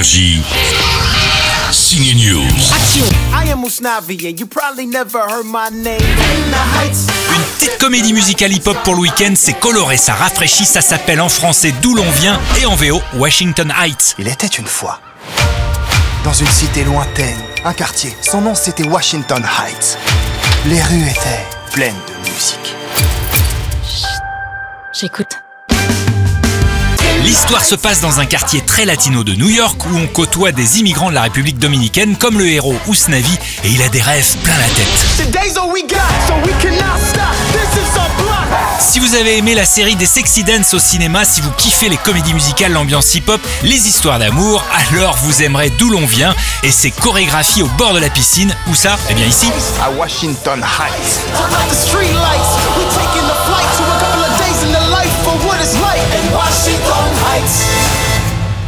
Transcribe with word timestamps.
Énergie. 0.00 0.40
Signe 1.70 2.14
News. 2.14 2.72
I 3.34 3.50
am 3.50 3.62
Usnavi, 3.62 4.30
and 4.30 4.40
you 4.40 4.46
probably 4.46 4.86
never 4.86 5.18
heard 5.18 5.44
my 5.44 5.68
name. 5.70 6.00
In 6.00 6.50
the 6.50 6.56
heights. 6.56 7.06
Une 7.34 7.42
petite 7.58 7.76
comédie 7.78 8.14
musicale 8.14 8.50
hip-hop 8.50 8.78
pour 8.82 8.94
le 8.94 9.00
week-end, 9.00 9.34
c'est 9.36 9.60
coloré, 9.60 9.98
ça 9.98 10.14
rafraîchit, 10.14 10.64
ça 10.64 10.80
s'appelle 10.80 11.20
en 11.20 11.28
français 11.28 11.74
D'où 11.82 11.94
l'on 11.94 12.10
vient 12.12 12.40
et 12.62 12.64
en 12.64 12.76
VO 12.76 13.02
Washington 13.18 13.70
Heights. 13.78 14.14
Il 14.18 14.26
était 14.26 14.46
une 14.46 14.66
fois, 14.66 15.00
dans 16.24 16.32
une 16.32 16.48
cité 16.48 16.82
lointaine, 16.84 17.36
un 17.66 17.74
quartier. 17.74 18.16
Son 18.22 18.40
nom 18.40 18.54
c'était 18.54 18.84
Washington 18.84 19.44
Heights. 19.44 19.98
Les 20.64 20.82
rues 20.82 21.10
étaient 21.10 21.46
pleines 21.74 22.00
de 22.08 22.30
musique. 22.30 22.74
J'écoute. 24.98 25.49
L'histoire 27.30 27.64
se 27.64 27.76
passe 27.76 28.00
dans 28.00 28.18
un 28.18 28.26
quartier 28.26 28.60
très 28.60 28.84
latino 28.84 29.22
de 29.22 29.36
New 29.36 29.48
York 29.48 29.80
où 29.86 29.96
on 29.96 30.08
côtoie 30.08 30.50
des 30.50 30.80
immigrants 30.80 31.10
de 31.10 31.14
la 31.14 31.22
République 31.22 31.60
dominicaine 31.60 32.16
comme 32.16 32.36
le 32.40 32.48
héros 32.48 32.74
Usnavi 32.88 33.38
et 33.62 33.68
il 33.68 33.80
a 33.82 33.88
des 33.88 34.02
rêves 34.02 34.36
plein 34.42 34.58
la 34.58 34.64
tête. 34.64 35.30
Si 38.80 38.98
vous 38.98 39.14
avez 39.14 39.38
aimé 39.38 39.54
la 39.54 39.64
série 39.64 39.94
des 39.94 40.06
Sexy 40.06 40.42
Dance 40.42 40.74
au 40.74 40.80
cinéma, 40.80 41.24
si 41.24 41.40
vous 41.40 41.52
kiffez 41.52 41.88
les 41.88 41.98
comédies 41.98 42.34
musicales, 42.34 42.72
l'ambiance 42.72 43.14
hip-hop, 43.14 43.40
les 43.62 43.86
histoires 43.86 44.18
d'amour, 44.18 44.64
alors 44.90 45.16
vous 45.18 45.42
aimerez 45.42 45.70
d'où 45.70 45.88
l'on 45.88 46.06
vient 46.06 46.34
et 46.64 46.72
ses 46.72 46.90
chorégraphies 46.90 47.62
au 47.62 47.68
bord 47.78 47.94
de 47.94 48.00
la 48.00 48.10
piscine. 48.10 48.52
Où 48.66 48.74
ça? 48.74 48.98
Eh 49.08 49.14
bien 49.14 49.26
ici. 49.26 49.46
À 49.80 49.90
Washington 49.92 50.64
Heights. 50.64 51.20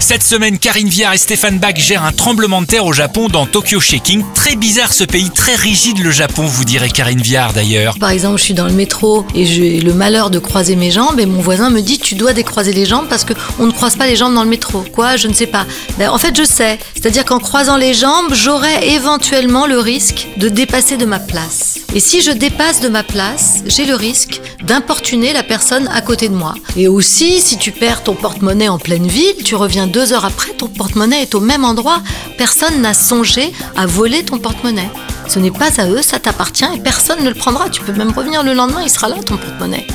Cette 0.02 0.24
semaine, 0.24 0.59
Karine 0.59 0.88
Viard 0.88 1.15
et 1.15 1.16
Stéphane 1.16 1.61
Bach 1.61 1.77
gèrent 1.77 2.02
un 2.02 2.10
tremblement 2.10 2.60
de 2.60 2.66
terre 2.66 2.87
au 2.87 2.93
Japon 2.93 3.29
dans 3.29 3.46
Tokyo 3.46 3.79
Shaking. 3.79 4.24
Très 4.35 4.57
bizarre 4.57 4.93
ce 4.93 5.04
pays, 5.04 5.30
très 5.30 5.54
rigide 5.54 6.01
le 6.02 6.10
Japon, 6.10 6.43
vous 6.45 6.65
direz 6.65 6.90
Karine 6.90 7.21
Viard 7.21 7.52
d'ailleurs. 7.52 7.96
Par 8.01 8.10
exemple, 8.10 8.38
je 8.38 8.43
suis 8.43 8.52
dans 8.52 8.66
le 8.66 8.73
métro 8.73 9.24
et 9.37 9.46
j'ai 9.46 9.80
le 9.80 9.95
malheur 9.95 10.30
de 10.30 10.41
croiser 10.41 10.74
mes 10.74 10.91
jambes 10.91 11.21
et 11.21 11.24
mon 11.24 11.41
voisin 11.41 11.71
me 11.71 11.80
dit 11.80 12.01
tu 12.01 12.16
dois 12.16 12.32
décroiser 12.32 12.73
les 12.73 12.85
jambes 12.85 13.07
parce 13.09 13.24
que 13.24 13.32
on 13.60 13.66
ne 13.66 13.71
croise 13.71 13.95
pas 13.95 14.09
les 14.09 14.16
jambes 14.16 14.35
dans 14.35 14.43
le 14.43 14.51
métro. 14.51 14.85
Quoi? 14.93 15.16
Je 15.16 15.29
ne 15.29 15.35
sais 15.35 15.46
pas. 15.46 15.66
Ben, 15.99 16.10
en 16.10 16.19
fait, 16.19 16.37
je 16.37 16.43
sais. 16.43 16.80
C'est-à-dire 16.95 17.24
qu'en 17.24 17.38
croisant 17.38 17.76
les 17.76 17.95
jambes, 17.95 18.35
j'aurais 18.35 18.88
éventuellement 18.88 19.66
le 19.66 19.79
risque 19.79 20.26
de 20.37 20.48
dépasser 20.48 20.96
de 20.96 21.07
ma 21.07 21.21
place. 21.21 21.79
Et 21.95 22.01
si 22.01 22.23
je 22.23 22.32
dépasse 22.32 22.80
de 22.80 22.88
ma 22.88 23.04
place, 23.04 23.63
j'ai 23.66 23.85
le 23.85 23.95
risque 23.95 24.41
d'importuner 24.65 25.32
la 25.32 25.45
personne 25.45 25.88
à 25.95 26.01
côté 26.01 26.29
de 26.29 26.35
moi. 26.35 26.54
Et 26.76 26.88
aussi, 26.88 27.41
si 27.41 27.57
tu 27.57 27.71
perds 27.71 28.02
ton 28.02 28.15
porte-monnaie 28.15 28.69
en 28.69 28.79
pleine 28.79 29.07
ville, 29.07 29.37
tu 29.45 29.54
reviens 29.54 29.87
deux 29.93 30.12
heures 30.12 30.24
après, 30.24 30.52
ton 30.52 30.68
porte-monnaie 30.68 31.23
est 31.23 31.35
au 31.35 31.40
même 31.40 31.65
endroit. 31.65 32.01
Personne 32.38 32.80
n'a 32.80 32.95
songé 32.95 33.52
à 33.76 33.87
voler 33.87 34.24
ton 34.24 34.38
porte-monnaie. 34.38 34.88
Ce 35.29 35.38
n'est 35.38 35.51
pas 35.51 35.68
à 35.80 35.87
eux, 35.87 36.02
ça 36.02 36.18
t'appartient 36.18 36.65
et 36.74 36.80
personne 36.80 37.23
ne 37.23 37.29
le 37.29 37.35
prendra. 37.35 37.68
Tu 37.68 37.82
peux 37.82 37.93
même 37.93 38.10
revenir 38.10 38.43
le 38.43 38.54
lendemain, 38.54 38.80
il 38.82 38.90
sera 38.90 39.09
là 39.09 39.16
ton 39.24 39.37
porte-monnaie. 39.37 39.87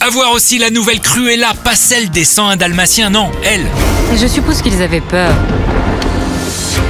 À 0.00 0.10
voir 0.10 0.32
aussi 0.32 0.58
la 0.58 0.70
nouvelle 0.70 1.00
Cruella, 1.00 1.54
pas 1.64 1.74
celle 1.74 2.10
des 2.10 2.24
101 2.24 2.56
dalmatiens, 2.56 3.10
non, 3.10 3.32
elle. 3.42 3.66
Et 4.12 4.18
je 4.18 4.26
suppose 4.26 4.60
qu'ils 4.60 4.82
avaient 4.82 5.00
peur 5.00 5.34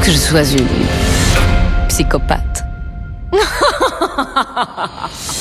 que 0.02 0.10
je 0.10 0.18
sois 0.18 0.42
une 0.42 0.66
psychopathe. 1.88 2.64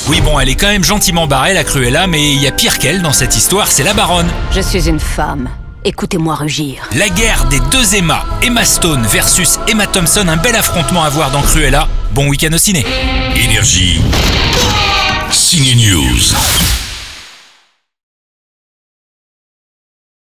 Oui 0.08 0.20
bon, 0.20 0.38
elle 0.38 0.48
est 0.48 0.54
quand 0.54 0.68
même 0.68 0.84
gentiment 0.84 1.26
barrée 1.26 1.52
la 1.52 1.64
Cruella, 1.64 2.06
mais 2.06 2.30
il 2.32 2.40
y 2.40 2.46
a 2.46 2.52
pire 2.52 2.78
qu'elle 2.78 3.02
dans 3.02 3.12
cette 3.12 3.36
histoire, 3.36 3.66
c'est 3.66 3.82
la 3.82 3.92
baronne. 3.92 4.28
Je 4.52 4.60
suis 4.60 4.88
une 4.88 5.00
femme. 5.00 5.48
Écoutez-moi 5.86 6.34
rugir. 6.34 6.88
La 6.96 7.08
guerre 7.08 7.44
des 7.44 7.60
deux 7.70 7.94
Emma, 7.94 8.24
Emma 8.42 8.64
Stone 8.64 9.06
versus 9.06 9.60
Emma 9.68 9.86
Thompson, 9.86 10.26
un 10.26 10.36
bel 10.36 10.56
affrontement 10.56 11.04
à 11.04 11.10
voir 11.10 11.30
dans 11.30 11.42
Cruella. 11.42 11.86
Bon 12.10 12.26
week-end 12.26 12.52
au 12.52 12.58
ciné. 12.58 12.84
Énergie. 13.36 14.00
Signe 15.30 15.76
News. 15.76 16.85